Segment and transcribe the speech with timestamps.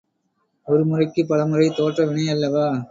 [0.67, 2.67] ஒரு முறைக்குப் பல முறை தோற்ற வினையல்லவா?